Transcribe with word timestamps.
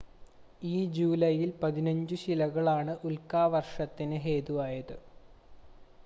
ഈ 0.67 0.77
ജൂലൈയിൽ 0.93 1.51
പതിനഞ്ചു 1.59 2.15
ശിലകളാണ് 2.15 2.95
ഉൽക്കാവർഷത്തിന് 3.03 4.19
ഹേതുവായത് 4.19 4.95